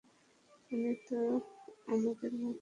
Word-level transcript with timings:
উনি 0.71 0.93
তো 1.07 1.19
আমাদের 1.87 2.31
মতোই। 2.33 2.59